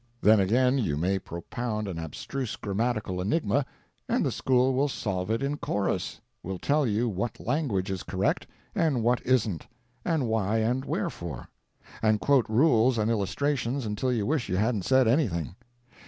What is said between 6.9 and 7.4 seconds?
what